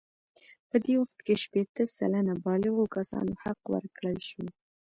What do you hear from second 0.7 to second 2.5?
دې وخت کې شپیته سلنه